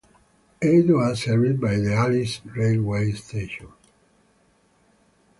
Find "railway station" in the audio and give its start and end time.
2.55-3.71